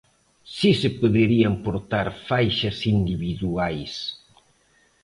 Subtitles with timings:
[0.55, 3.93] Si se poderían portar faixas individuais.